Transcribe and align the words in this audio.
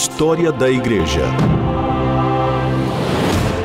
História 0.00 0.52
da 0.52 0.70
Igreja. 0.70 1.22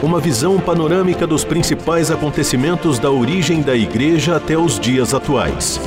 Uma 0.02 0.20
visão 0.20 0.60
panorâmica 0.60 1.28
dos 1.28 1.46
principais 1.46 2.10
acontecimentos 2.10 2.98
da 2.98 3.12
origem 3.12 3.62
da 3.62 3.76
Igreja 3.76 4.38
até 4.38 4.58
os 4.58 4.80
dias 4.80 5.14
atuais. 5.14 5.80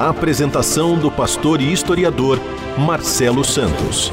Apresentação 0.00 0.96
do 0.98 1.10
pastor 1.10 1.60
e 1.60 1.70
historiador 1.70 2.40
Marcelo 2.78 3.44
Santos. 3.44 4.10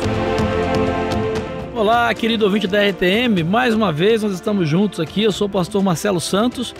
Olá, 1.74 2.14
querido 2.14 2.44
ouvinte 2.44 2.68
da 2.68 2.86
RTM, 2.86 3.42
mais 3.46 3.74
uma 3.74 3.94
vez 3.94 4.22
nós 4.22 4.34
estamos 4.34 4.68
juntos 4.68 5.00
aqui. 5.00 5.24
Eu 5.24 5.32
sou 5.32 5.48
o 5.48 5.50
pastor 5.50 5.82
Marcelo 5.82 6.20
Santos 6.20 6.76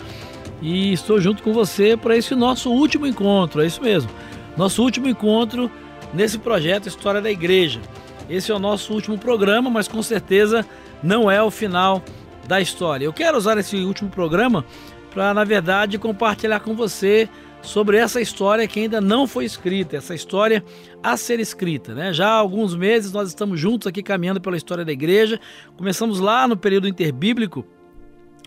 e 0.60 0.92
estou 0.92 1.20
junto 1.20 1.42
com 1.42 1.52
você 1.52 1.96
para 1.96 2.16
esse 2.16 2.34
nosso 2.34 2.70
último 2.70 3.06
encontro, 3.06 3.60
é 3.62 3.66
isso 3.66 3.82
mesmo. 3.82 4.10
Nosso 4.56 4.82
último 4.82 5.08
encontro 5.08 5.70
nesse 6.12 6.38
projeto 6.38 6.88
História 6.88 7.20
da 7.20 7.30
Igreja. 7.30 7.80
Esse 8.28 8.50
é 8.50 8.54
o 8.54 8.58
nosso 8.58 8.92
último 8.92 9.18
programa, 9.18 9.68
mas 9.68 9.88
com 9.88 10.02
certeza 10.02 10.64
não 11.02 11.30
é 11.30 11.42
o 11.42 11.50
final 11.50 12.02
da 12.46 12.60
história. 12.60 13.04
Eu 13.04 13.12
quero 13.12 13.36
usar 13.36 13.58
esse 13.58 13.76
último 13.76 14.10
programa 14.10 14.64
para, 15.10 15.34
na 15.34 15.44
verdade, 15.44 15.98
compartilhar 15.98 16.60
com 16.60 16.74
você 16.74 17.28
sobre 17.62 17.96
essa 17.96 18.20
história 18.20 18.68
que 18.68 18.80
ainda 18.80 19.00
não 19.00 19.26
foi 19.26 19.44
escrita, 19.44 19.96
essa 19.96 20.14
história 20.14 20.62
a 21.02 21.16
ser 21.16 21.40
escrita. 21.40 21.94
Né? 21.94 22.12
Já 22.12 22.28
há 22.28 22.34
alguns 22.34 22.74
meses 22.74 23.12
nós 23.12 23.28
estamos 23.28 23.58
juntos 23.58 23.86
aqui 23.86 24.02
caminhando 24.02 24.40
pela 24.40 24.56
história 24.56 24.84
da 24.84 24.92
igreja. 24.92 25.40
Começamos 25.76 26.20
lá 26.20 26.46
no 26.46 26.56
período 26.56 26.86
interbíblico, 26.86 27.64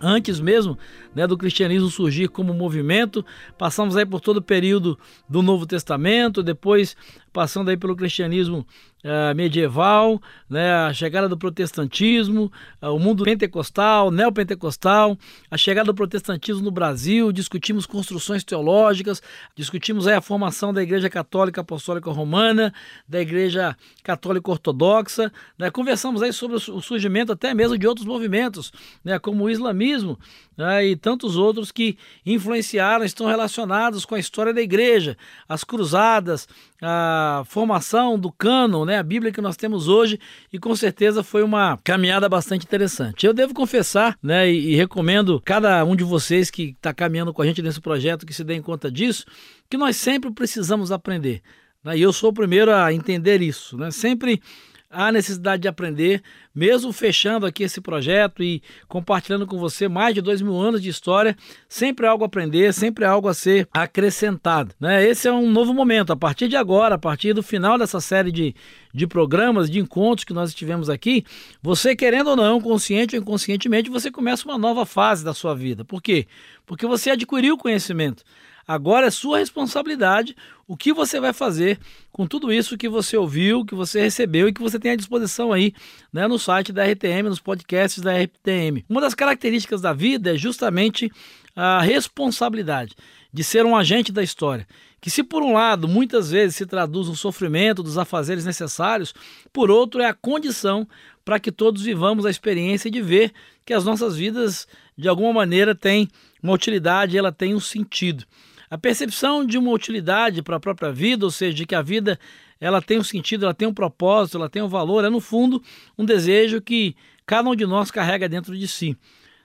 antes 0.02 0.40
mesmo 0.40 0.77
né, 1.18 1.26
do 1.26 1.35
cristianismo 1.35 1.90
surgir 1.90 2.27
como 2.27 2.54
movimento, 2.54 3.26
passamos 3.57 3.98
aí 3.98 4.05
por 4.05 4.21
todo 4.21 4.37
o 4.37 4.41
período 4.41 4.99
do 5.27 5.41
Novo 5.41 5.65
Testamento, 5.65 6.43
depois 6.43 6.96
passando 7.34 7.70
aí 7.70 7.77
pelo 7.77 7.96
cristianismo 7.96 8.65
uh, 9.04 9.35
medieval, 9.35 10.21
né, 10.49 10.74
a 10.74 10.93
chegada 10.93 11.29
do 11.29 11.37
protestantismo, 11.37 12.51
uh, 12.82 12.87
o 12.87 12.99
mundo 12.99 13.24
pentecostal, 13.24 14.12
neopentecostal, 14.12 15.18
a 15.49 15.57
chegada 15.57 15.87
do 15.87 15.93
protestantismo 15.93 16.63
no 16.63 16.71
Brasil, 16.71 17.31
discutimos 17.31 17.85
construções 17.85 18.43
teológicas, 18.43 19.21
discutimos 19.55 20.07
aí 20.07 20.15
a 20.15 20.21
formação 20.21 20.74
da 20.74 20.81
Igreja 20.81 21.09
Católica 21.09 21.62
Apostólica 21.62 22.12
Romana, 22.12 22.74
da 23.07 23.21
Igreja 23.21 23.76
Católica 24.04 24.52
Ortodoxa, 24.52 25.31
né, 25.57 25.70
conversamos 25.70 26.21
aí 26.21 26.34
sobre 26.34 26.57
o 26.57 26.81
surgimento 26.81 27.31
até 27.31 27.54
mesmo 27.54 27.77
de 27.77 27.87
outros 27.87 28.05
movimentos, 28.05 28.71
né, 29.04 29.20
como 29.20 29.46
o 29.46 29.49
islamismo 29.49 30.18
né, 30.57 30.85
e 30.87 30.96
tantos 31.08 31.38
outros 31.38 31.72
que 31.72 31.98
influenciaram, 32.26 33.05
estão 33.05 33.27
relacionados 33.27 34.04
com 34.04 34.13
a 34.13 34.20
história 34.20 34.54
da 34.54 34.62
igreja, 34.62 35.16
as 35.48 35.64
cruzadas, 35.64 36.49
a 36.82 37.44
formação 37.46 38.20
do 38.20 38.30
cano, 38.30 38.84
né, 38.84 38.98
a 38.98 39.04
Bíblia 39.04 39.32
que 39.32 39.40
nós 39.40 39.55
temos 39.55 39.88
hoje, 39.88 40.20
e 40.52 40.60
com 40.60 40.76
certeza 40.76 41.24
foi 41.24 41.44
uma 41.44 41.80
caminhada 41.82 42.27
bastante 42.27 42.66
interessante. 42.66 43.26
Eu 43.26 43.34
devo 43.34 43.54
confessar, 43.54 44.18
né, 44.22 44.52
e, 44.52 44.74
e 44.74 44.76
recomendo 44.76 45.41
cada 45.46 45.82
um 45.86 45.96
de 45.96 46.04
vocês 46.04 46.52
que 46.52 46.76
está 46.76 46.94
caminhando 46.94 47.34
com 47.34 47.42
a 47.42 47.46
gente 47.46 47.62
nesse 47.62 47.80
projeto 47.80 48.26
que 48.26 48.34
se 48.34 48.44
dê 48.44 48.60
conta 48.60 48.92
disso, 48.92 49.24
que 49.70 49.77
nós 49.77 49.96
sempre 49.96 50.30
precisamos 50.30 50.92
aprender. 50.92 51.42
Né, 51.86 51.99
e 51.99 52.02
eu 52.02 52.12
sou 52.12 52.32
o 52.32 52.34
primeiro 52.34 52.76
a 52.76 52.92
entender 52.92 53.42
isso. 53.42 53.77
Né? 53.77 53.92
Sempre 53.92 54.42
há 54.90 55.12
necessidade 55.12 55.62
de 55.62 55.68
aprender, 55.68 56.21
mesmo 56.55 56.93
fechando 56.93 57.46
aqui 57.46 57.63
esse 57.63 57.82
projeto 57.82 58.41
e 58.41 58.62
compartilhando 58.88 59.46
com 59.46 59.57
você 59.60 59.88
mais 59.88 60.16
de 60.16 60.21
dois 60.21 60.41
mil 60.41 60.55
anos 60.55 60.82
de 60.82 60.90
história, 60.90 61.35
sempre 61.68 62.05
há 62.05 62.12
algo 62.12 62.24
a 62.24 62.27
aprender, 62.27 62.74
sempre 62.74 63.04
há 63.04 63.12
algo 63.12 63.27
a 63.27 63.34
ser 63.34 63.68
acrescentado. 63.74 64.74
Né? 64.80 65.06
Esse 65.06 65.28
é 65.28 65.31
um 65.31 65.52
novo 65.52 65.74
momento. 65.74 66.14
A 66.14 66.16
partir 66.16 66.48
de 66.48 66.56
agora, 66.56 66.96
a 66.96 67.00
partir 67.00 67.34
do 67.34 67.44
final 67.44 67.78
dessa 67.78 68.00
série 68.00 68.31
de, 68.31 68.56
de 68.94 69.06
programas, 69.06 69.70
de 69.70 69.80
encontros 69.80 70.24
que 70.24 70.34
nós 70.34 70.53
tivemos 70.53 70.90
aqui, 70.90 71.25
você 71.62 71.96
querendo 71.96 72.30
ou 72.30 72.36
não, 72.36 72.62
consciente 72.62 73.16
ou 73.16 73.22
inconscientemente, 73.22 73.90
você 73.90 74.09
começa 74.09 74.48
uma 74.48 74.58
nova 74.58 74.86
fase 74.86 75.24
da 75.24 75.34
sua 75.34 75.54
vida. 75.54 75.84
Por 75.84 76.02
quê? 76.02 76.28
Porque 76.66 76.86
você 76.86 77.12
adquiriu 77.12 77.58
conhecimento. 77.58 78.24
Agora 78.68 79.08
é 79.08 79.12
sua 79.12 79.38
responsabilidade 79.38 80.36
o 80.68 80.76
que 80.76 80.92
você 80.92 81.20
vai 81.22 81.32
fazer 81.32 81.80
com 82.12 82.28
tudo 82.28 82.52
isso 82.52 82.78
que 82.78 82.90
você 82.90 83.16
ouviu, 83.16 83.64
que 83.64 83.74
você 83.74 84.02
recebeu 84.02 84.50
e 84.50 84.54
que 84.54 84.62
você 84.62 84.78
tem 84.78 84.92
à 84.92 84.96
disposição 84.98 85.54
aí 85.54 85.74
né, 86.12 86.28
no 86.28 86.38
site 86.38 86.74
da 86.74 86.84
RTM, 86.84 87.30
nos 87.30 87.40
podcasts 87.40 88.04
da 88.04 88.12
RTM. 88.12 88.84
Uma 88.90 89.00
das 89.00 89.14
características 89.14 89.80
da 89.80 89.94
vida 89.94 90.36
é 90.36 90.38
justamente 90.38 91.10
a 91.56 91.82
responsabilidade 91.82 92.94
de 93.32 93.44
ser 93.44 93.66
um 93.66 93.76
agente 93.76 94.12
da 94.12 94.22
história. 94.22 94.68
Que, 95.00 95.10
se 95.10 95.24
por 95.24 95.42
um 95.44 95.54
lado 95.54 95.88
muitas 95.88 96.32
vezes 96.32 96.58
se 96.58 96.66
traduz 96.66 97.08
no 97.08 97.16
sofrimento 97.16 97.82
dos 97.82 97.98
afazeres 97.98 98.44
necessários, 98.44 99.14
por 99.54 99.72
outro 99.72 100.02
é 100.02 100.08
a 100.08 100.14
condição 100.14 100.88
para 101.24 101.40
que 101.40 101.52
todos 101.52 101.84
vivamos 101.84 102.26
a 102.26 102.30
experiência 102.30 102.92
de 102.92 103.02
ver 103.02 103.32
que 103.66 103.74
as 103.74 103.86
nossas 103.86 104.18
vidas, 104.18 104.68
de 104.98 105.08
alguma 105.08 105.32
maneira, 105.32 105.76
têm 105.76 106.10
uma 106.42 106.54
utilidade, 106.54 107.18
ela 107.18 107.32
tem 107.32 107.54
um 107.54 107.60
sentido. 107.60 108.26
A 108.70 108.78
percepção 108.78 109.46
de 109.46 109.58
uma 109.58 109.72
utilidade 109.72 110.42
para 110.42 110.58
a 110.58 110.60
própria 110.60 110.92
vida, 110.92 111.26
ou 111.26 111.32
seja, 111.32 111.54
de 111.54 111.66
que 111.66 111.76
a 111.76 111.82
vida 111.82 112.20
ela 112.60 112.82
tem 112.82 113.00
um 113.00 113.04
sentido, 113.04 113.46
ela 113.46 113.54
tem 113.54 113.68
um 113.68 113.74
propósito, 113.74 114.38
ela 114.38 114.50
tem 114.50 114.62
um 114.62 114.68
valor, 114.68 115.06
é 115.06 115.10
no 115.10 115.22
fundo 115.22 115.62
um 115.98 116.04
desejo 116.04 116.62
que 116.62 116.96
cada 117.26 117.50
um 117.50 117.56
de 117.56 117.66
nós 117.66 117.92
carrega 117.92 118.28
dentro 118.28 118.58
de 118.58 118.68
si. 118.68 118.98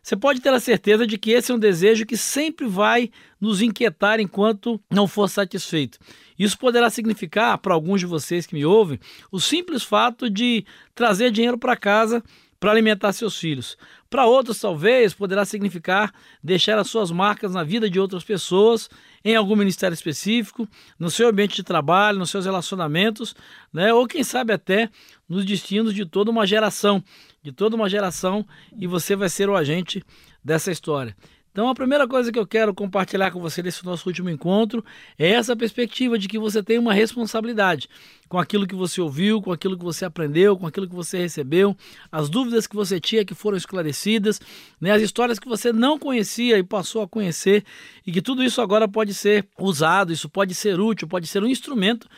Você 0.03 0.17
pode 0.17 0.41
ter 0.41 0.53
a 0.53 0.59
certeza 0.59 1.07
de 1.07 1.17
que 1.17 1.31
esse 1.31 1.53
é 1.53 1.55
um 1.55 1.59
desejo 1.59 2.05
que 2.05 2.17
sempre 2.17 2.67
vai 2.67 3.09
nos 3.41 3.63
inquietar 3.63 4.19
enquanto 4.19 4.81
não 4.91 5.07
for 5.07 5.29
satisfeito. 5.29 5.99
Isso 6.37 6.59
poderá 6.59 6.91
significar, 6.91 7.57
para 7.59 7.73
alguns 7.73 8.01
de 8.01 8.07
vocês 8.07 8.45
que 8.45 8.55
me 8.55 8.65
ouvem, 8.65 8.99
o 9.31 9.39
simples 9.39 9.85
fato 9.85 10.29
de 10.29 10.65
trazer 10.93 11.31
dinheiro 11.31 11.57
para 11.57 11.77
casa 11.77 12.21
para 12.59 12.71
alimentar 12.71 13.13
seus 13.13 13.37
filhos. 13.37 13.77
Para 14.09 14.25
outros, 14.25 14.61
talvez, 14.61 15.13
poderá 15.13 15.45
significar 15.45 16.13
deixar 16.43 16.79
as 16.79 16.89
suas 16.89 17.11
marcas 17.11 17.53
na 17.53 17.65
vida 17.65 17.91
de 17.91 17.99
outras 17.99 18.23
pessoas, 18.23 18.89
em 19.25 19.37
algum 19.37 19.57
ministério 19.57 19.95
específico, 19.95 20.69
no 20.99 21.11
seu 21.11 21.29
ambiente 21.29 21.57
de 21.57 21.63
trabalho, 21.63 22.19
nos 22.19 22.31
seus 22.31 22.45
relacionamentos, 22.45 23.35
né? 23.73 23.93
ou 23.93 24.07
quem 24.07 24.25
sabe 24.25 24.53
até 24.53 24.91
nos 25.29 25.45
destinos 25.45 25.95
de 25.95 26.05
toda 26.05 26.31
uma 26.31 26.47
geração, 26.47 27.03
de 27.43 27.53
toda 27.53 27.77
uma 27.77 27.89
geração, 27.89 28.47
e 28.77 28.87
você 28.87 29.17
vai 29.17 29.29
ser 29.29 29.49
o 29.49 29.57
agente 29.57 30.03
dessa 30.45 30.71
história. 30.71 31.17
Então, 31.53 31.69
a 31.69 31.75
primeira 31.75 32.09
coisa 32.09 32.33
que 32.33 32.39
eu 32.39 32.47
quero 32.47 32.73
compartilhar 32.73 33.31
com 33.31 33.39
você 33.39 33.63
nesse 33.63 33.85
nosso 33.85 34.09
último 34.09 34.31
encontro 34.31 34.83
é 35.19 35.33
essa 35.33 35.55
perspectiva 35.55 36.19
de 36.19 36.27
que 36.27 36.39
você 36.39 36.63
tem 36.63 36.79
uma 36.79 36.95
responsabilidade 36.95 37.91
com 38.27 38.39
aquilo 38.39 38.67
que 38.67 38.75
você 38.75 39.03
ouviu, 39.03 39.43
com 39.43 39.53
aquilo 39.53 39.77
que 39.77 39.85
você 39.85 40.07
aprendeu, 40.07 40.57
com 40.57 40.67
aquilo 40.67 40.89
que 40.89 40.95
você 40.95 41.19
recebeu, 41.19 41.77
as 42.11 42.31
dúvidas 42.31 42.67
que 42.67 42.75
você 42.75 42.99
tinha 42.99 43.23
que 43.23 43.35
foram 43.35 43.59
esclarecidas, 43.59 44.41
né, 44.81 44.93
as 44.93 45.03
histórias 45.03 45.39
que 45.39 45.47
você 45.47 45.75
não 45.75 45.99
conhecia 45.99 46.57
e 46.57 46.63
passou 46.63 47.03
a 47.03 47.09
conhecer, 47.09 47.63
e 48.07 48.11
que 48.11 48.23
tudo 48.23 48.43
isso 48.43 48.63
agora 48.63 48.89
pode 48.89 49.13
ser 49.13 49.47
usado, 49.61 50.11
isso 50.11 50.31
pode 50.31 50.55
ser 50.55 50.81
útil, 50.81 51.07
pode 51.07 51.27
ser 51.27 51.43
um 51.43 51.49
instrumento 51.49 52.09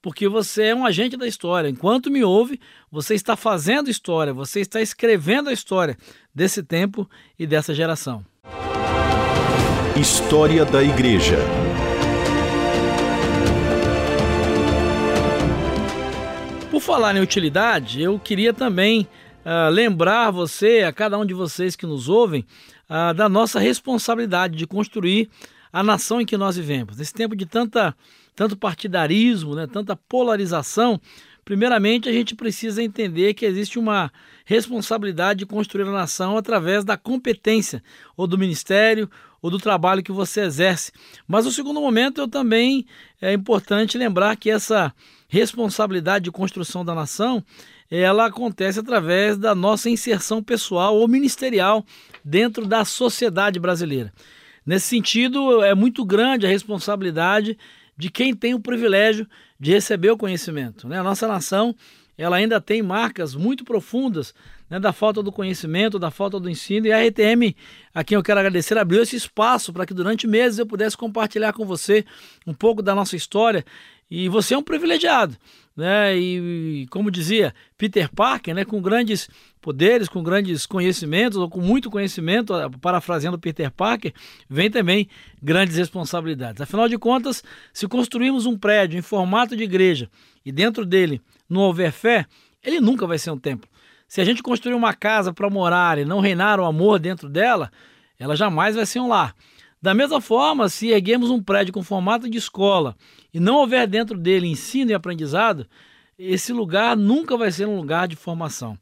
porque 0.00 0.28
você 0.28 0.66
é 0.66 0.74
um 0.74 0.86
agente 0.86 1.16
da 1.16 1.26
história. 1.26 1.68
Enquanto 1.68 2.12
me 2.12 2.22
ouve, 2.22 2.60
você 2.88 3.14
está 3.14 3.34
fazendo 3.34 3.90
história, 3.90 4.32
você 4.32 4.60
está 4.60 4.80
escrevendo 4.80 5.48
a 5.48 5.52
história 5.52 5.98
desse 6.32 6.62
tempo 6.62 7.10
e 7.36 7.44
dessa 7.44 7.74
geração. 7.74 8.24
História 9.98 10.62
da 10.62 10.82
Igreja. 10.82 11.38
Por 16.70 16.82
falar 16.82 17.16
em 17.16 17.20
utilidade, 17.20 18.02
eu 18.02 18.18
queria 18.18 18.52
também 18.52 19.08
uh, 19.42 19.70
lembrar 19.70 20.30
você, 20.30 20.82
a 20.82 20.92
cada 20.92 21.16
um 21.16 21.24
de 21.24 21.32
vocês 21.32 21.74
que 21.74 21.86
nos 21.86 22.10
ouvem, 22.10 22.44
uh, 22.90 23.14
da 23.14 23.26
nossa 23.26 23.58
responsabilidade 23.58 24.54
de 24.54 24.66
construir 24.66 25.30
a 25.72 25.82
nação 25.82 26.20
em 26.20 26.26
que 26.26 26.36
nós 26.36 26.56
vivemos. 26.56 26.98
Nesse 26.98 27.14
tempo 27.14 27.34
de 27.34 27.46
tanta, 27.46 27.96
tanto 28.34 28.54
partidarismo, 28.54 29.54
né, 29.54 29.66
tanta 29.66 29.96
polarização, 29.96 31.00
primeiramente 31.46 32.08
a 32.08 32.12
gente 32.12 32.34
precisa 32.34 32.82
entender 32.82 33.32
que 33.32 33.46
existe 33.46 33.78
uma 33.78 34.10
responsabilidade 34.44 35.38
de 35.38 35.46
construir 35.46 35.84
a 35.84 35.92
nação 35.92 36.36
através 36.36 36.84
da 36.84 36.96
competência 36.96 37.80
ou 38.16 38.26
do 38.26 38.36
ministério 38.36 39.08
ou 39.40 39.48
do 39.48 39.56
trabalho 39.56 40.02
que 40.02 40.10
você 40.10 40.40
exerce. 40.40 40.90
Mas 41.26 41.44
no 41.44 41.52
segundo 41.52 41.80
momento 41.80 42.20
eu 42.20 42.26
também 42.26 42.84
é 43.22 43.32
importante 43.32 43.96
lembrar 43.96 44.34
que 44.36 44.50
essa 44.50 44.92
responsabilidade 45.28 46.24
de 46.24 46.32
construção 46.32 46.84
da 46.84 46.96
nação 46.96 47.44
ela 47.88 48.26
acontece 48.26 48.80
através 48.80 49.38
da 49.38 49.54
nossa 49.54 49.88
inserção 49.88 50.42
pessoal 50.42 50.96
ou 50.96 51.06
ministerial 51.06 51.86
dentro 52.24 52.66
da 52.66 52.84
sociedade 52.84 53.60
brasileira. 53.60 54.12
Nesse 54.66 54.88
sentido, 54.88 55.62
é 55.62 55.76
muito 55.76 56.04
grande 56.04 56.44
a 56.44 56.48
responsabilidade 56.48 57.56
de 57.96 58.10
quem 58.10 58.34
tem 58.34 58.52
o 58.52 58.60
privilégio 58.60 59.28
de 59.58 59.72
receber 59.72 60.10
o 60.10 60.16
conhecimento. 60.16 60.88
Né? 60.88 60.98
A 60.98 61.02
nossa 61.02 61.26
nação 61.26 61.74
ela 62.18 62.36
ainda 62.36 62.60
tem 62.60 62.82
marcas 62.82 63.34
muito 63.34 63.62
profundas 63.62 64.34
né, 64.70 64.80
da 64.80 64.92
falta 64.92 65.22
do 65.22 65.30
conhecimento, 65.30 65.98
da 65.98 66.10
falta 66.10 66.40
do 66.40 66.48
ensino. 66.48 66.86
E 66.86 66.92
a 66.92 67.06
RTM, 67.06 67.54
a 67.94 68.02
quem 68.02 68.16
eu 68.16 68.22
quero 68.22 68.40
agradecer, 68.40 68.78
abriu 68.78 69.02
esse 69.02 69.16
espaço 69.16 69.72
para 69.72 69.84
que 69.84 69.92
durante 69.92 70.26
meses 70.26 70.58
eu 70.58 70.66
pudesse 70.66 70.96
compartilhar 70.96 71.52
com 71.52 71.66
você 71.66 72.04
um 72.46 72.54
pouco 72.54 72.80
da 72.82 72.94
nossa 72.94 73.16
história. 73.16 73.64
E 74.10 74.28
você 74.28 74.54
é 74.54 74.58
um 74.58 74.62
privilegiado, 74.62 75.36
né? 75.76 76.16
E 76.16 76.86
como 76.90 77.10
dizia 77.10 77.52
Peter 77.76 78.08
Parker, 78.08 78.54
né, 78.54 78.64
com 78.64 78.80
grandes 78.80 79.28
poderes, 79.60 80.08
com 80.08 80.22
grandes 80.22 80.64
conhecimentos 80.64 81.36
ou 81.36 81.50
com 81.50 81.60
muito 81.60 81.90
conhecimento, 81.90 82.54
parafraseando 82.80 83.38
Peter 83.38 83.70
Parker, 83.70 84.12
vem 84.48 84.70
também 84.70 85.08
grandes 85.42 85.76
responsabilidades. 85.76 86.60
Afinal 86.60 86.88
de 86.88 86.96
contas, 86.96 87.42
se 87.72 87.88
construirmos 87.88 88.46
um 88.46 88.56
prédio 88.56 88.96
em 88.96 89.02
formato 89.02 89.56
de 89.56 89.64
igreja 89.64 90.08
e 90.44 90.52
dentro 90.52 90.86
dele 90.86 91.20
não 91.48 91.62
houver 91.62 91.90
fé, 91.90 92.26
ele 92.62 92.80
nunca 92.80 93.06
vai 93.06 93.18
ser 93.18 93.32
um 93.32 93.38
templo. 93.38 93.68
Se 94.06 94.20
a 94.20 94.24
gente 94.24 94.40
construir 94.42 94.74
uma 94.74 94.94
casa 94.94 95.32
para 95.32 95.50
morar 95.50 95.98
e 95.98 96.04
não 96.04 96.20
reinar 96.20 96.60
o 96.60 96.64
amor 96.64 97.00
dentro 97.00 97.28
dela, 97.28 97.72
ela 98.18 98.36
jamais 98.36 98.76
vai 98.76 98.86
ser 98.86 99.00
um 99.00 99.08
lar. 99.08 99.34
Da 99.86 99.94
mesma 99.94 100.20
forma, 100.20 100.68
se 100.68 100.88
erguemos 100.88 101.30
um 101.30 101.40
prédio 101.40 101.72
com 101.72 101.80
formato 101.80 102.28
de 102.28 102.38
escola 102.38 102.96
e 103.32 103.38
não 103.38 103.58
houver 103.58 103.86
dentro 103.86 104.18
dele 104.18 104.48
ensino 104.48 104.90
e 104.90 104.94
aprendizado, 104.94 105.64
esse 106.18 106.52
lugar 106.52 106.96
nunca 106.96 107.36
vai 107.36 107.52
ser 107.52 107.68
um 107.68 107.76
lugar 107.76 108.08
de 108.08 108.16
formação. 108.16 108.76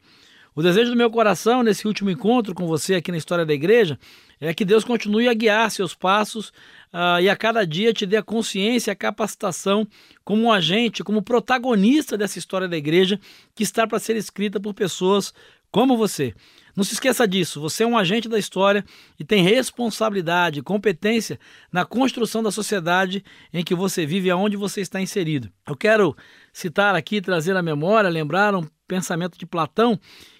O 0.54 0.62
desejo 0.62 0.92
do 0.92 0.96
meu 0.96 1.10
coração 1.10 1.62
nesse 1.62 1.86
último 1.86 2.08
encontro 2.08 2.54
com 2.54 2.66
você 2.66 2.94
aqui 2.94 3.10
na 3.10 3.18
história 3.18 3.44
da 3.44 3.52
igreja 3.52 3.98
é 4.40 4.54
que 4.54 4.64
Deus 4.64 4.82
continue 4.82 5.28
a 5.28 5.34
guiar 5.34 5.70
seus 5.70 5.94
passos 5.94 6.48
uh, 6.90 7.20
e 7.20 7.28
a 7.28 7.36
cada 7.36 7.66
dia 7.66 7.92
te 7.92 8.06
dê 8.06 8.16
a 8.16 8.22
consciência, 8.22 8.90
a 8.90 8.96
capacitação 8.96 9.86
como 10.24 10.44
um 10.44 10.50
agente, 10.50 11.04
como 11.04 11.20
protagonista 11.20 12.16
dessa 12.16 12.38
história 12.38 12.66
da 12.66 12.78
igreja 12.78 13.20
que 13.54 13.62
está 13.62 13.86
para 13.86 13.98
ser 13.98 14.16
escrita 14.16 14.58
por 14.58 14.72
pessoas 14.72 15.34
como 15.70 15.98
você. 15.98 16.34
Não 16.76 16.82
se 16.82 16.94
esqueça 16.94 17.26
disso, 17.26 17.60
você 17.60 17.84
é 17.84 17.86
um 17.86 17.96
agente 17.96 18.28
da 18.28 18.38
história 18.38 18.84
e 19.18 19.24
tem 19.24 19.42
responsabilidade, 19.42 20.62
competência 20.62 21.38
na 21.72 21.84
construção 21.84 22.42
da 22.42 22.50
sociedade 22.50 23.24
em 23.52 23.62
que 23.62 23.74
você 23.74 24.04
vive 24.04 24.28
e 24.28 24.30
aonde 24.30 24.56
você 24.56 24.80
está 24.80 25.00
inserido. 25.00 25.50
Eu 25.66 25.76
quero 25.76 26.16
citar 26.52 26.94
aqui, 26.94 27.20
trazer 27.20 27.56
à 27.56 27.62
memória, 27.62 28.10
lembrar 28.10 28.54
um 28.54 28.66
pensamento 28.88 29.38
de 29.38 29.46
Platão 29.46 29.98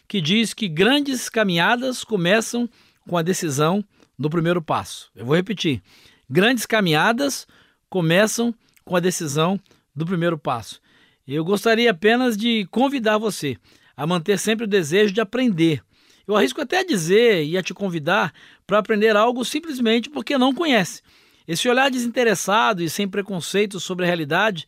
que 0.08 0.20
diz 0.20 0.52
que 0.52 0.68
grandes 0.68 1.28
caminhadas 1.28 2.02
começam 2.02 2.68
com 3.08 3.16
a 3.16 3.22
decisão 3.22 3.84
do 4.18 4.28
primeiro 4.28 4.60
passo. 4.60 5.10
Eu 5.14 5.26
vou 5.26 5.36
repetir. 5.36 5.82
Grandes 6.28 6.66
caminhadas 6.66 7.46
começam 7.88 8.54
com 8.84 8.96
a 8.96 9.00
decisão 9.00 9.58
do 9.94 10.04
primeiro 10.04 10.38
passo. 10.38 10.80
Eu 11.26 11.44
gostaria 11.44 11.90
apenas 11.90 12.36
de 12.36 12.66
convidar 12.66 13.18
você 13.18 13.56
a 13.96 14.06
manter 14.06 14.38
sempre 14.38 14.64
o 14.64 14.68
desejo 14.68 15.12
de 15.12 15.20
aprender. 15.20 15.82
Eu 16.26 16.36
arrisco 16.36 16.60
até 16.60 16.80
a 16.80 16.84
dizer 16.84 17.44
e 17.44 17.56
a 17.56 17.62
te 17.62 17.74
convidar 17.74 18.32
para 18.66 18.78
aprender 18.78 19.16
algo 19.16 19.44
simplesmente 19.44 20.08
porque 20.08 20.38
não 20.38 20.54
conhece. 20.54 21.02
Esse 21.46 21.68
olhar 21.68 21.90
desinteressado 21.90 22.82
e 22.82 22.88
sem 22.88 23.06
preconceitos 23.06 23.84
sobre 23.84 24.04
a 24.04 24.06
realidade 24.06 24.66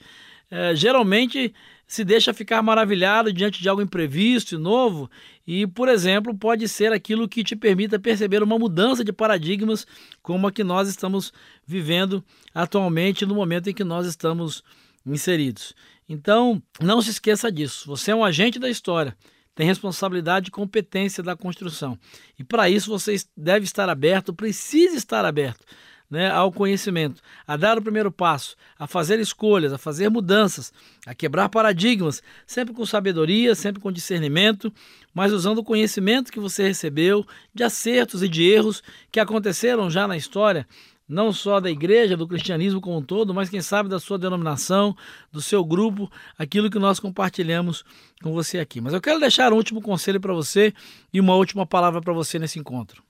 é, 0.51 0.77
geralmente 0.77 1.53
se 1.87 2.05
deixa 2.05 2.35
ficar 2.35 2.63
maravilhado 2.63 3.33
diante 3.33 3.63
de 3.63 3.69
algo 3.69 3.83
imprevisto 3.83 4.55
e 4.55 4.59
novo, 4.59 5.09
e, 5.47 5.67
por 5.67 5.89
exemplo, 5.89 6.37
pode 6.37 6.69
ser 6.69 6.93
aquilo 6.93 7.29
que 7.29 7.45
te 7.45 7.55
permita 7.55 7.99
perceber 7.99 8.43
uma 8.43 8.59
mudança 8.59 9.05
de 9.05 9.13
paradigmas 9.13 9.87
como 10.21 10.47
a 10.47 10.53
que 10.53 10.65
nós 10.65 10.89
estamos 10.89 11.33
vivendo 11.65 12.25
atualmente 12.53 13.25
no 13.25 13.35
momento 13.35 13.71
em 13.71 13.75
que 13.75 13.85
nós 13.85 14.07
estamos 14.07 14.63
inseridos. 15.05 15.75
Então, 16.09 16.61
não 16.81 17.01
se 17.01 17.11
esqueça 17.11 17.51
disso. 17.51 17.87
Você 17.87 18.11
é 18.11 18.15
um 18.15 18.25
agente 18.25 18.59
da 18.59 18.69
história, 18.69 19.17
tem 19.57 19.67
responsabilidade 19.67 20.49
e 20.49 20.53
competência 20.53 21.23
da 21.23 21.35
construção. 21.35 21.99
E 22.39 22.45
para 22.45 22.69
isso 22.69 22.91
você 22.91 23.17
deve 23.35 23.65
estar 23.65 23.89
aberto, 23.89 24.35
precisa 24.35 24.97
estar 24.97 25.25
aberto 25.25 25.65
né, 26.11 26.31
ao 26.31 26.53
conhecimento, 26.53 27.21
a 27.49 27.57
dar 27.57 27.79
o 27.79 27.83
primeiro 27.83 28.13
passo, 28.13 28.55
a 28.79 28.87
fazer 28.87 29.19
escolhas, 29.19 29.73
a 29.73 29.79
fazer 29.79 30.09
mudanças, 30.09 30.73
a 31.07 31.15
quebrar 31.15 31.49
paradigmas, 31.49 32.23
sempre 32.47 32.75
com 32.75 32.85
sabedoria, 32.87 33.55
sempre 33.55 33.81
com 33.81 33.91
discernimento, 33.91 34.73
mas 35.13 35.33
usando 35.33 35.59
o 35.59 35.65
conhecimento 35.65 36.31
que 36.31 36.39
você 36.39 36.69
recebeu 36.69 37.27
de 37.53 37.65
acertos 37.65 38.23
e 38.23 38.29
de 38.29 38.45
erros 38.45 38.83
que 39.11 39.19
aconteceram 39.19 39.91
já 39.91 40.07
na 40.07 40.17
história, 40.19 40.67
não 41.09 41.33
só 41.33 41.61
da 41.61 41.71
igreja, 41.71 42.17
do 42.17 42.27
cristianismo 42.27 42.81
como 42.81 42.99
um 42.99 43.03
todo, 43.03 43.33
mas 43.33 43.49
quem 43.49 43.61
sabe 43.61 43.89
da 43.89 44.01
sua 44.01 44.19
denominação, 44.19 44.97
do 45.33 45.41
seu 45.41 45.65
grupo, 45.65 46.11
aquilo 46.39 46.71
que 46.71 46.79
nós 46.79 46.99
compartilhamos 46.99 47.85
com 48.23 48.33
você 48.33 48.59
aqui. 48.59 48.81
Mas 48.81 48.93
eu 48.93 49.01
quero 49.01 49.21
deixar 49.21 49.53
um 49.53 49.57
último 49.57 49.81
conselho 49.81 50.21
para 50.21 50.35
você 50.35 50.75
e 51.13 51.21
uma 51.21 51.35
última 51.35 51.65
palavra 51.65 52.01
para 52.01 52.13
você 52.13 52.39
nesse 52.39 52.59
encontro. 52.59 53.03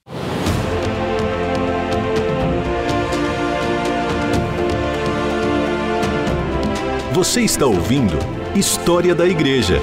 Você 7.13 7.41
está 7.41 7.65
ouvindo 7.65 8.19
História 8.55 9.15
da 9.15 9.27
Igreja. 9.27 9.81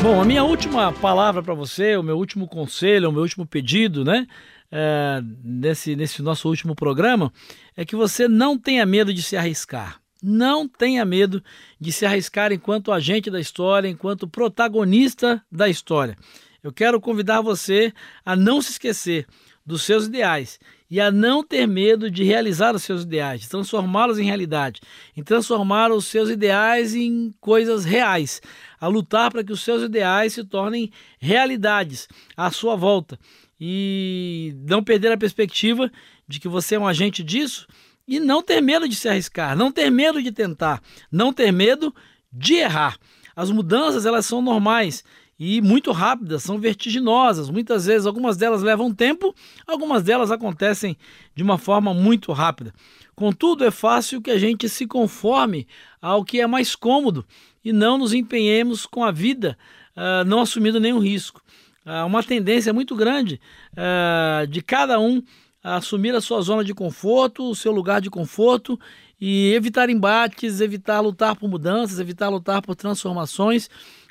Bom, 0.00 0.20
a 0.20 0.24
minha 0.24 0.44
última 0.44 0.92
palavra 0.92 1.42
para 1.42 1.54
você, 1.54 1.96
o 1.96 2.04
meu 2.04 2.16
último 2.16 2.46
conselho, 2.46 3.08
o 3.08 3.12
meu 3.12 3.22
último 3.22 3.44
pedido, 3.44 4.04
né? 4.04 4.28
É, 4.70 5.20
nesse, 5.42 5.96
nesse 5.96 6.22
nosso 6.22 6.48
último 6.48 6.72
programa, 6.72 7.32
é 7.76 7.84
que 7.84 7.96
você 7.96 8.28
não 8.28 8.56
tenha 8.56 8.86
medo 8.86 9.12
de 9.12 9.20
se 9.22 9.36
arriscar. 9.36 10.00
Não 10.22 10.68
tenha 10.68 11.04
medo 11.04 11.42
de 11.80 11.90
se 11.90 12.06
arriscar 12.06 12.52
enquanto 12.52 12.92
agente 12.92 13.28
da 13.28 13.40
história, 13.40 13.88
enquanto 13.88 14.28
protagonista 14.28 15.42
da 15.50 15.68
história. 15.68 16.16
Eu 16.62 16.72
quero 16.72 17.00
convidar 17.00 17.40
você 17.40 17.92
a 18.24 18.36
não 18.36 18.62
se 18.62 18.70
esquecer 18.70 19.26
dos 19.66 19.82
seus 19.82 20.06
ideais 20.06 20.60
e 20.90 21.00
a 21.00 21.10
não 21.10 21.44
ter 21.44 21.66
medo 21.66 22.10
de 22.10 22.24
realizar 22.24 22.74
os 22.74 22.82
seus 22.82 23.02
ideais, 23.02 23.42
de 23.42 23.48
transformá-los 23.48 24.18
em 24.18 24.24
realidade, 24.24 24.80
em 25.16 25.22
transformar 25.22 25.92
os 25.92 26.06
seus 26.06 26.30
ideais 26.30 26.94
em 26.94 27.34
coisas 27.40 27.84
reais, 27.84 28.40
a 28.80 28.86
lutar 28.86 29.30
para 29.30 29.44
que 29.44 29.52
os 29.52 29.60
seus 29.60 29.82
ideais 29.82 30.32
se 30.32 30.44
tornem 30.44 30.90
realidades 31.18 32.08
à 32.36 32.50
sua 32.50 32.74
volta 32.74 33.18
e 33.60 34.54
não 34.66 34.82
perder 34.82 35.12
a 35.12 35.18
perspectiva 35.18 35.90
de 36.26 36.40
que 36.40 36.48
você 36.48 36.76
é 36.76 36.78
um 36.78 36.86
agente 36.86 37.22
disso 37.22 37.66
e 38.06 38.18
não 38.18 38.42
ter 38.42 38.60
medo 38.60 38.88
de 38.88 38.94
se 38.94 39.08
arriscar, 39.08 39.56
não 39.56 39.70
ter 39.70 39.90
medo 39.90 40.22
de 40.22 40.32
tentar, 40.32 40.82
não 41.12 41.32
ter 41.32 41.52
medo 41.52 41.94
de 42.32 42.54
errar. 42.54 42.96
As 43.36 43.50
mudanças 43.50 44.06
elas 44.06 44.26
são 44.26 44.40
normais 44.40 45.04
e 45.38 45.60
muito 45.60 45.92
rápidas, 45.92 46.42
são 46.42 46.58
vertiginosas. 46.58 47.48
Muitas 47.48 47.86
vezes, 47.86 48.06
algumas 48.06 48.36
delas 48.36 48.62
levam 48.62 48.92
tempo, 48.92 49.34
algumas 49.66 50.02
delas 50.02 50.30
acontecem 50.30 50.96
de 51.34 51.42
uma 51.42 51.56
forma 51.56 51.94
muito 51.94 52.32
rápida. 52.32 52.74
Contudo, 53.14 53.64
é 53.64 53.70
fácil 53.70 54.20
que 54.20 54.30
a 54.30 54.38
gente 54.38 54.68
se 54.68 54.86
conforme 54.86 55.66
ao 56.02 56.24
que 56.24 56.40
é 56.40 56.46
mais 56.46 56.74
cômodo 56.74 57.24
e 57.64 57.72
não 57.72 57.98
nos 57.98 58.12
empenhemos 58.12 58.86
com 58.86 59.04
a 59.04 59.12
vida, 59.12 59.56
uh, 59.96 60.24
não 60.24 60.40
assumindo 60.40 60.80
nenhum 60.80 60.98
risco. 60.98 61.42
Uh, 61.86 62.06
uma 62.06 62.22
tendência 62.22 62.72
muito 62.72 62.94
grande 62.94 63.40
uh, 63.72 64.46
de 64.46 64.60
cada 64.62 64.98
um 64.98 65.22
assumir 65.62 66.14
a 66.14 66.20
sua 66.20 66.40
zona 66.40 66.64
de 66.64 66.72
conforto, 66.72 67.50
o 67.50 67.54
seu 67.54 67.72
lugar 67.72 68.00
de 68.00 68.10
conforto 68.10 68.78
e 69.20 69.52
evitar 69.52 69.90
embates, 69.90 70.60
evitar 70.60 71.00
lutar 71.00 71.34
por 71.34 71.48
mudanças, 71.48 71.98
evitar 71.98 72.28
lutar 72.28 72.62
por 72.62 72.76
transformações 72.76 73.68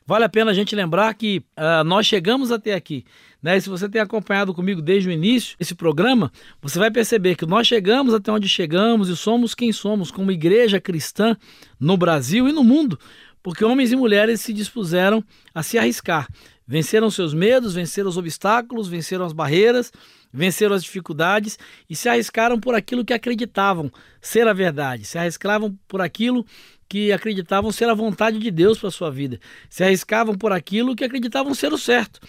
Vale 0.08 0.24
a 0.24 0.30
pena 0.30 0.52
a 0.52 0.54
gente 0.54 0.74
lembrar 0.74 1.14
que 1.16 1.44
uh, 1.58 1.84
nós 1.84 2.06
chegamos 2.06 2.50
até 2.50 2.74
aqui. 2.74 3.04
Né? 3.44 3.58
E 3.58 3.62
se 3.62 3.68
você 3.68 3.90
tem 3.90 4.00
acompanhado 4.00 4.54
comigo 4.54 4.82
desde 4.82 5.10
o 5.10 5.12
início 5.12 5.58
esse 5.60 5.76
programa, 5.76 6.32
você 6.62 6.80
vai 6.80 6.90
perceber 6.90 7.36
que 7.36 7.46
nós 7.46 7.68
chegamos 7.68 8.14
até 8.14 8.32
onde 8.32 8.48
chegamos 8.48 9.10
e 9.10 9.18
somos 9.18 9.54
quem 9.54 9.74
somos 9.74 10.10
como 10.10 10.32
igreja 10.32 10.80
cristã 10.80 11.36
no 11.78 11.98
Brasil 11.98 12.48
e 12.48 12.54
no 12.54 12.64
mundo, 12.64 12.98
porque 13.44 13.66
homens 13.66 13.92
e 13.92 13.98
mulheres 13.98 14.40
se 14.40 14.54
dispuseram 14.54 15.22
a 15.54 15.62
se 15.62 15.78
arriscar. 15.78 16.26
Venceram 16.66 17.12
seus 17.12 17.34
medos, 17.34 17.74
venceram 17.74 18.10
os 18.10 18.18
obstáculos, 18.18 18.88
venceram 18.88 19.26
as 19.26 19.34
barreiras, 19.34 19.92
venceram 20.32 20.74
as 20.74 20.84
dificuldades 20.84 21.60
e 21.90 21.96
se 21.96 22.08
arriscaram 22.08 22.60
por 22.60 22.76
aquilo 22.76 23.04
que 23.04 23.14
acreditavam 23.14 23.92
ser 24.22 24.48
a 24.48 24.54
verdade, 24.54 25.04
se 25.04 25.18
arriscavam 25.18 25.78
por 25.86 26.02
aquilo 26.02 26.46
que 26.88 27.12
acreditavam 27.12 27.72
ser 27.72 27.90
a 27.90 27.94
vontade 27.94 28.40
de 28.40 28.52
Deus 28.52 28.80
para 28.80 28.92
sua 28.92 29.12
vida, 29.12 29.40
se 29.70 29.84
arriscavam 29.84 30.36
por 30.36 30.52
aquilo 30.52 30.96
que 30.96 31.04
acreditavam 31.04 31.54
ser 31.54 31.74
o 31.74 31.78
certo. 31.78 32.20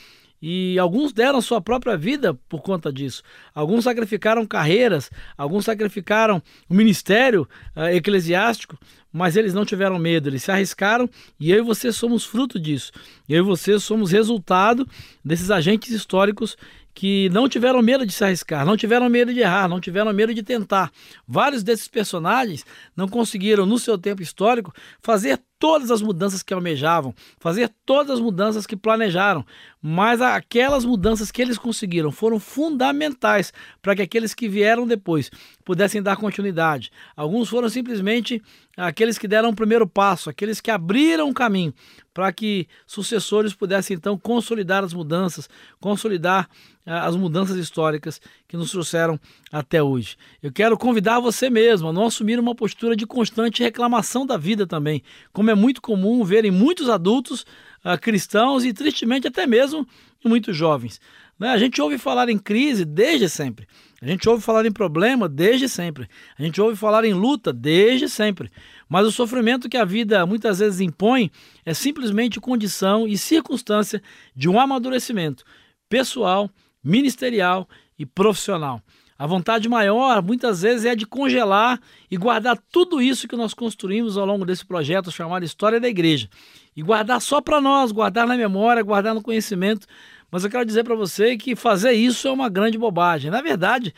E 0.41 0.79
alguns 0.79 1.13
deram 1.13 1.41
sua 1.43 1.61
própria 1.61 1.97
vida 1.97 2.33
por 2.49 2.63
conta 2.63 2.93
disso. 2.93 3.23
Alguns 3.53 3.85
sacrificaram 3.85 4.47
carreiras, 4.47 5.11
alguns 5.37 5.65
sacrificaram 5.65 6.41
o 6.69 6.75
ministério 6.75 7.49
uh, 7.77 7.89
eclesiástico, 7.89 8.79
mas 9.13 9.37
eles 9.37 9.53
não 9.53 9.65
tiveram 9.65 9.99
medo, 9.99 10.29
eles 10.29 10.45
se 10.45 10.53
arriscaram 10.53 11.11
e 11.41 11.51
eu 11.51 11.59
e 11.59 11.63
você 11.63 11.91
somos 11.93 12.25
fruto 12.25 12.59
disso. 12.59 12.93
Eu 13.29 13.39
e 13.39 13.47
você 13.47 13.81
somos 13.81 14.13
resultado 14.13 14.87
desses 15.25 15.51
agentes 15.51 15.91
históricos 15.91 16.57
que 16.99 17.29
não 17.29 17.49
tiveram 17.49 17.81
medo 17.81 18.05
de 18.05 18.13
se 18.13 18.25
arriscar, 18.25 18.67
não 18.67 18.77
tiveram 18.77 19.09
medo 19.09 19.33
de 19.33 19.39
errar, 19.39 19.69
não 19.69 19.81
tiveram 19.81 20.13
medo 20.13 20.35
de 20.35 20.43
tentar. 20.43 20.91
Vários 21.29 21.63
desses 21.63 21.87
personagens 21.87 22.67
não 22.97 23.07
conseguiram, 23.07 23.65
no 23.65 23.79
seu 23.79 23.97
tempo 23.97 24.21
histórico, 24.21 24.75
fazer 25.01 25.39
todas 25.59 25.91
as 25.91 26.01
mudanças 26.01 26.43
que 26.43 26.55
almejavam, 26.55 27.15
fazer 27.39 27.71
todas 27.85 28.13
as 28.13 28.21
mudanças 28.21 28.67
que 28.67 28.77
planejaram, 28.77 29.45
mas 29.83 30.21
aquelas 30.21 30.85
mudanças 30.85 31.31
que 31.31 31.43
eles 31.43 31.59
conseguiram 31.59 32.11
foram 32.11 32.39
fundamentais 32.39 33.53
para 33.83 33.97
que 33.97 34.03
aqueles 34.03 34.35
que 34.35 34.49
vieram 34.49 34.87
depois 34.87 35.31
pudessem 35.65 36.03
dar 36.03 36.17
continuidade. 36.17 36.91
Alguns 37.17 37.49
foram 37.49 37.69
simplesmente 37.69 38.43
aqueles 38.77 39.19
que 39.19 39.29
deram 39.29 39.51
o 39.51 39.57
primeiro 39.57 39.87
passo, 39.87 40.31
aqueles 40.31 40.61
que 40.61 40.71
abriram 40.71 41.29
o 41.29 41.35
caminho 41.35 41.75
para 42.19 42.33
que 42.33 42.67
sucessores 42.85 43.55
pudessem 43.55 43.97
então 43.97 44.19
consolidar 44.19 44.83
as 44.83 44.93
mudanças, 44.93 45.49
consolidar 45.81 46.49
ah, 46.85 47.07
as 47.07 47.15
mudanças 47.15 47.57
históricas 47.57 48.21
que 48.49 48.57
nos 48.57 48.73
trouxeram 48.73 49.21
até 49.53 49.81
hoje. 49.81 50.17
Eu 50.43 50.51
quero 50.51 50.77
convidar 50.77 51.21
você 51.21 51.49
mesmo 51.49 51.89
a 51.89 51.93
não 51.93 52.07
assumir 52.07 52.41
uma 52.41 52.57
postura 52.57 52.97
de 52.97 53.07
constante 53.07 53.63
reclamação 53.63 54.27
da 54.27 54.37
vida 54.37 54.67
também, 54.67 55.03
como 55.33 55.48
é 55.51 55.55
muito 55.55 55.81
comum 55.81 56.25
ver 56.25 56.45
em 56.45 56.51
muitos 56.51 56.89
adultos 56.89 57.43
uh, 57.85 57.99
cristãos 58.01 58.65
e 58.65 58.73
tristemente 58.73 59.27
até 59.27 59.47
mesmo 59.47 59.87
em 60.25 60.29
muitos 60.29 60.57
jovens. 60.57 61.01
Né? 61.39 61.51
A 61.51 61.59
gente 61.59 61.81
ouve 61.81 61.99
falar 61.99 62.29
em 62.29 62.39
crise 62.39 62.85
desde 62.85 63.29
sempre. 63.29 63.67
A 64.01 64.07
gente 64.07 64.29
ouve 64.29 64.43
falar 64.43 64.65
em 64.67 64.73
problema 64.73 65.29
desde 65.29 65.69
sempre. 65.69 66.09
A 66.39 66.43
gente 66.43 66.61
ouve 66.61 66.77
falar 66.77 67.05
em 67.05 67.13
luta 67.13 67.53
desde 67.53 68.09
sempre. 68.09 68.51
Mas 68.89 69.07
o 69.07 69.13
sofrimento 69.13 69.69
que 69.69 69.77
a 69.77 69.85
vida 69.85 70.25
muitas 70.25 70.59
vezes 70.59 70.81
impõe 70.81 71.31
é 71.65 71.75
simplesmente 71.75 72.41
condição 72.41 73.07
e 73.07 73.19
circunstância 73.19 74.03
de 74.35 74.49
um 74.49 74.59
amadurecimento 74.59 75.45
pessoal, 75.89 76.51
ministerial 76.83 77.69
e 77.99 78.07
profissional. 78.07 78.83
A 79.19 79.27
vontade 79.27 79.69
maior, 79.69 80.23
muitas 80.23 80.63
vezes, 80.63 80.85
é 80.85 80.95
de 80.95 81.05
congelar 81.05 81.81
e 82.09 82.17
guardar 82.17 82.57
tudo 82.71 83.03
isso 83.03 83.27
que 83.27 83.35
nós 83.35 83.53
construímos 83.53 84.17
ao 84.17 84.25
longo 84.25 84.45
desse 84.45 84.65
projeto 84.65 85.11
chamado 85.11 85.45
História 85.45 85.81
da 85.81 85.89
Igreja. 85.89 86.31
E 86.77 86.83
guardar 86.83 87.21
só 87.21 87.41
para 87.41 87.61
nós, 87.61 87.91
guardar 87.91 88.29
na 88.29 88.37
memória, 88.37 88.81
guardar 88.81 89.13
no 89.17 89.21
conhecimento. 89.21 89.89
Mas 90.31 90.45
eu 90.45 90.51
quero 90.51 90.65
dizer 90.65 90.85
para 90.85 90.95
você 90.95 91.37
que 91.37 91.57
fazer 91.57 91.93
isso 91.93 92.29
é 92.29 92.31
uma 92.31 92.49
grande 92.49 92.79
bobagem. 92.79 93.29
Na 93.29 93.43
verdade, 93.43 93.93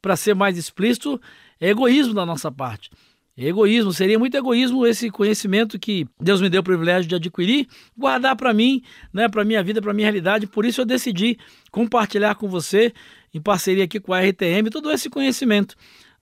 para 0.00 0.14
ser 0.14 0.36
mais 0.36 0.56
explícito, 0.56 1.20
é 1.60 1.70
egoísmo 1.70 2.14
da 2.14 2.24
nossa 2.24 2.52
parte. 2.52 2.90
Egoísmo, 3.46 3.90
seria 3.90 4.18
muito 4.18 4.36
egoísmo 4.36 4.86
esse 4.86 5.10
conhecimento 5.10 5.78
que 5.78 6.06
Deus 6.20 6.42
me 6.42 6.50
deu 6.50 6.60
o 6.60 6.64
privilégio 6.64 7.08
de 7.08 7.14
adquirir, 7.14 7.66
guardar 7.96 8.36
para 8.36 8.52
mim, 8.52 8.82
né, 9.12 9.30
para 9.30 9.44
minha 9.44 9.62
vida, 9.62 9.80
para 9.80 9.94
minha 9.94 10.06
realidade. 10.06 10.46
Por 10.46 10.66
isso 10.66 10.82
eu 10.82 10.84
decidi 10.84 11.38
compartilhar 11.70 12.34
com 12.34 12.48
você, 12.48 12.92
em 13.32 13.40
parceria 13.40 13.84
aqui 13.84 13.98
com 13.98 14.12
a 14.12 14.20
RTM, 14.20 14.68
todo 14.70 14.90
esse 14.90 15.08
conhecimento. 15.08 15.74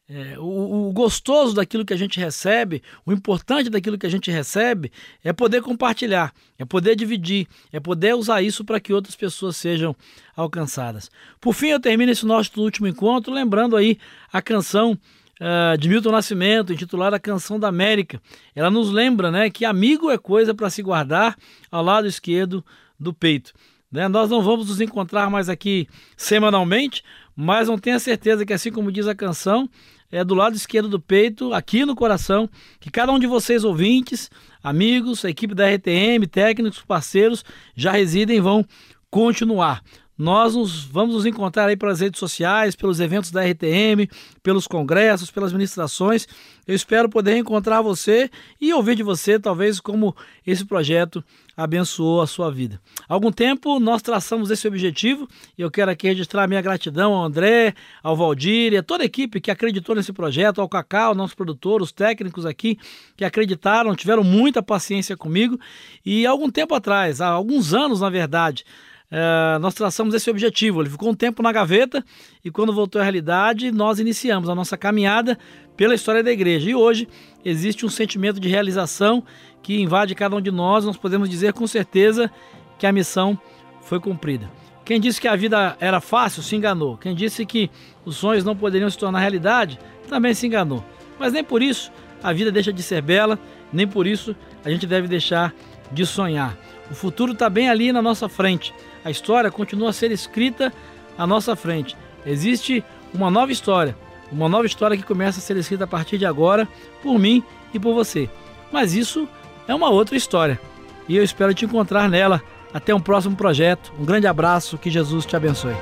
É, 0.09 0.39
o, 0.39 0.89
o, 0.89 0.93
gostoso 0.93 1.55
daquilo 1.55 1.85
que 1.85 1.93
a 1.93 1.97
gente 1.97 2.19
recebe, 2.19 2.83
o 3.05 3.13
importante 3.13 3.69
daquilo 3.69 3.99
que 3.99 4.07
a 4.07 4.11
gente 4.11 4.31
recebe 4.31 4.91
é 5.23 5.35
poder 5.35 5.61
compartilhar, 5.61 6.33
é 6.57 6.65
poder 6.65 6.97
dividir, 6.97 7.47
é 7.71 7.79
poder 7.79 8.15
usar 8.15 8.41
isso 8.41 8.65
para 8.65 8.81
que 8.81 8.91
outras 8.91 9.15
pessoas 9.15 9.57
sejam 9.57 9.95
alcançadas. 10.35 11.11
Por 11.39 11.53
fim, 11.53 11.69
eu 11.69 11.81
termino 11.81 12.11
esse 12.11 12.25
nosso 12.25 12.59
último 12.59 12.87
encontro 12.87 13.35
lembrando 13.35 13.77
aí 13.77 13.99
a 14.33 14.41
canção 14.41 14.99
uh, 15.41 15.77
de 15.79 15.89
Milton 15.89 16.13
Nascimento, 16.13 16.73
intitulada 16.73 17.17
A 17.17 17.21
Canção 17.21 17.59
da 17.59 17.69
América. 17.69 18.21
Ela 18.55 18.71
nos 18.71 18.91
lembra 18.91 19.31
né, 19.31 19.51
que 19.51 19.65
amigo 19.65 20.11
é 20.11 20.19
coisa 20.19 20.55
para 20.55 20.71
se 20.71 20.83
guardar 20.83 21.37
ao 21.71 21.83
lado 21.83 22.07
esquerdo 22.07 22.65
do 22.99 23.13
peito. 23.13 23.53
Né? 23.91 24.09
Nós 24.09 24.29
não 24.31 24.43
vamos 24.43 24.69
nos 24.69 24.81
encontrar 24.81 25.31
mais 25.31 25.49
aqui 25.49 25.89
semanalmente, 26.17 27.03
mas 27.35 27.69
não 27.69 27.79
tenha 27.79 27.99
certeza 27.99 28.45
que, 28.45 28.53
assim 28.53 28.71
como 28.71 28.93
diz 28.93 29.07
a 29.07 29.15
canção, 29.15 29.69
é 30.11 30.25
do 30.25 30.35
lado 30.35 30.57
esquerdo 30.57 30.89
do 30.89 31.01
peito, 31.01 31.53
aqui 31.53 31.85
no 31.85 31.95
coração, 31.95 32.49
que 32.81 32.91
cada 32.91 33.13
um 33.13 33.19
de 33.19 33.27
vocês 33.27 33.65
ouvintes, 33.65 34.31
amigos, 34.63 35.25
a 35.25 35.31
equipe 35.31 35.55
da 35.55 35.69
RTM, 35.69 36.27
técnicos, 36.27 36.83
parceiros, 36.83 37.45
já 37.75 37.93
residem 37.93 38.41
vão 38.41 38.65
continuar. 39.11 39.83
Nós 40.19 40.57
nos, 40.57 40.83
vamos 40.83 41.15
nos 41.15 41.27
encontrar 41.27 41.69
aí 41.69 41.77
pelas 41.77 42.01
redes 42.01 42.19
sociais, 42.19 42.75
pelos 42.75 42.99
eventos 42.99 43.31
da 43.31 43.45
RTM, 43.45 44.11
pelos 44.43 44.67
congressos, 44.67 45.31
pelas 45.31 45.53
ministrações. 45.53 46.27
Eu 46.67 46.75
espero 46.75 47.09
poder 47.09 47.37
encontrar 47.37 47.81
você 47.83 48.29
e 48.61 48.75
ouvir 48.75 48.97
de 48.97 49.05
você, 49.05 49.39
talvez, 49.39 49.79
como 49.79 50.17
esse 50.45 50.65
projeto 50.65 51.23
abençoou 51.57 52.21
a 52.21 52.27
sua 52.27 52.51
vida. 52.51 52.81
Há 53.09 53.15
algum 53.15 53.31
tempo 53.31 53.79
nós 53.79 54.03
traçamos 54.03 54.51
esse 54.51 54.67
objetivo 54.67 55.29
e 55.57 55.63
eu 55.63 55.71
quero 55.71 55.91
aqui 55.91 56.09
registrar 56.09 56.49
minha 56.49 56.61
gratidão 56.61 57.15
ao 57.15 57.25
André, 57.25 57.75
ao 58.03 58.17
Valdir 58.17 58.73
e 58.73 58.77
a 58.77 58.83
toda 58.83 59.05
a 59.05 59.07
equipe 59.07 59.41
que 59.41 59.53
acreditou 59.53 59.95
nesse 59.95 60.13
projeto, 60.13 60.61
ao 60.61 60.69
Cacau, 60.69 61.15
nosso 61.15 61.37
produtor, 61.37 61.81
os 61.81 61.93
técnicos 61.93 62.45
aqui 62.45 62.77
que 63.17 63.25
acreditaram, 63.25 63.95
tiveram 63.95 64.25
muita 64.25 64.63
paciência 64.63 65.17
comigo. 65.17 65.59
E 66.05 66.27
há 66.27 66.31
algum 66.31 66.51
tempo 66.51 66.75
atrás, 66.75 67.21
há 67.21 67.29
alguns 67.29 67.73
anos 67.73 68.01
na 68.01 68.11
verdade, 68.11 68.65
é, 69.11 69.59
nós 69.59 69.75
traçamos 69.75 70.15
esse 70.15 70.31
objetivo. 70.31 70.83
Ele 70.83 70.91
ficou 70.91 71.11
um 71.11 71.15
tempo 71.15 71.43
na 71.43 71.51
gaveta 71.53 72.05
e 72.45 72.51
quando 72.51 72.73
voltou 72.73 73.01
à 73.01 73.05
realidade, 73.05 73.73
nós 73.73 73.99
iniciamos 73.99 74.49
a 74.49 74.55
nossa 74.55 74.77
caminhada 74.77 75.39
pela 75.77 75.95
história 75.95 76.23
da 76.23 76.31
igreja. 76.31 76.71
E 76.71 76.75
hoje 76.75 77.09
existe 77.45 77.87
um 77.87 77.89
sentimento 77.89 78.39
de 78.39 78.49
realização 78.49 79.25
que 79.63 79.81
invade 79.81 80.15
cada 80.15 80.37
um 80.37 80.41
de 80.41 80.51
nós. 80.51 80.85
Nós 80.85 80.97
podemos 80.97 81.29
dizer 81.29 81.53
com 81.53 81.67
certeza 81.67 82.31
que 82.79 82.87
a 82.87 82.93
missão 82.93 83.39
foi 83.83 83.99
cumprida. 83.99 84.51
Quem 84.85 85.01
disse 85.01 85.21
que 85.21 85.29
a 85.29 85.37
vida 85.37 85.77
era 85.81 86.01
fácil 86.01 86.43
se 86.43 86.57
enganou. 86.57 86.97
Quem 86.97 87.15
disse 87.15 87.45
que 87.45 87.71
os 88.05 88.17
sonhos 88.17 88.45
não 88.45 88.57
poderiam 88.57 88.89
se 88.89 88.97
tornar 88.97 89.21
realidade 89.21 89.79
também 90.09 90.33
se 90.33 90.47
enganou. 90.47 90.83
Mas 91.19 91.33
nem 91.33 91.45
por 91.45 91.63
isso 91.63 91.93
a 92.23 92.33
vida 92.33 92.51
deixa 92.51 92.73
de 92.73 92.83
ser 92.83 93.03
bela, 93.03 93.39
nem 93.73 93.87
por 93.87 94.07
isso 94.07 94.35
a 94.65 94.71
gente 94.71 94.87
deve 94.87 95.07
deixar 95.07 95.55
de 95.93 96.05
sonhar. 96.07 96.57
O 96.91 96.95
futuro 96.95 97.33
está 97.33 97.51
bem 97.51 97.69
ali 97.69 97.93
na 97.93 98.01
nossa 98.01 98.29
frente. 98.29 98.75
A 99.09 99.11
história 99.11 99.51
continua 99.51 99.89
a 99.89 99.93
ser 99.95 100.11
escrita 100.11 100.71
à 101.17 101.27
nossa 101.27 101.57
frente. 101.57 101.97
Existe 102.27 102.85
uma 103.15 103.31
nova 103.31 103.51
história, 103.51 103.97
uma 104.31 104.51
nova 104.51 104.67
história 104.67 104.99
que 104.99 105.03
começa 105.03 105.39
a 105.39 105.41
ser 105.41 105.57
escrita 105.57 105.85
a 105.85 105.87
partir 105.87 106.19
de 106.19 106.27
agora 106.27 106.69
por 107.03 107.19
mim 107.19 107.43
e 107.73 107.81
por 107.81 107.95
você. 107.95 108.29
Mas 108.71 108.93
isso 108.93 109.27
é 109.67 109.75
uma 109.75 109.89
outra 109.89 110.15
história 110.15 110.61
e 111.09 111.17
eu 111.17 111.25
espero 111.25 111.55
te 111.55 111.65
encontrar 111.65 112.07
nela. 112.07 112.43
Até 112.71 112.95
um 112.95 113.01
próximo 113.01 113.35
projeto. 113.35 113.95
Um 113.99 114.05
grande 114.05 114.27
abraço, 114.27 114.77
que 114.77 114.91
Jesus 114.91 115.25
te 115.25 115.35
abençoe. 115.35 115.75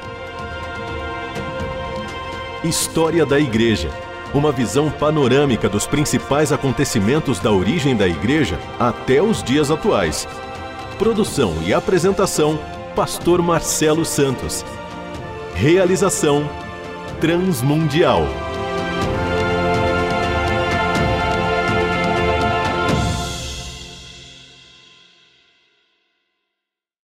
História 2.62 3.26
da 3.26 3.40
Igreja. 3.40 3.90
Uma 4.32 4.52
visão 4.52 4.88
panorâmica 4.88 5.68
dos 5.68 5.84
principais 5.84 6.52
acontecimentos 6.52 7.40
da 7.40 7.50
origem 7.50 7.96
da 7.96 8.06
Igreja 8.06 8.56
até 8.78 9.20
os 9.20 9.42
dias 9.42 9.68
atuais. 9.68 10.28
Produção 10.96 11.56
e 11.66 11.74
apresentação: 11.74 12.56
Pastor 12.96 13.42
Marcelo 13.42 14.06
Santos. 14.06 14.64
Realização: 15.54 16.48
Transmundial. 17.20 18.22